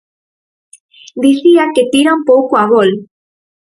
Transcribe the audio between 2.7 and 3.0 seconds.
gol.